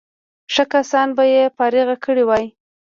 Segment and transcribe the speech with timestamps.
[0.53, 2.45] ښه کسان به یې فارغ کړي وای.